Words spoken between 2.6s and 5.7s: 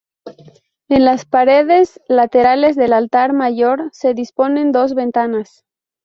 del altar mayor se disponen dos ventanas.